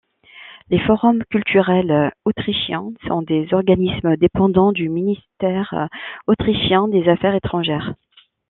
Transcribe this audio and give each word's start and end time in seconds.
Les 0.71 0.79
Forums 0.79 1.23
culturels 1.29 2.11
autrichiens 2.25 2.91
sont 3.07 3.21
des 3.21 3.53
organismes 3.53 4.17
dépendant 4.17 4.71
du 4.71 4.89
ministère 4.89 5.89
autrichien 6.27 6.87
des 6.87 7.07
Affaires 7.07 7.35
étrangères. 7.35 7.93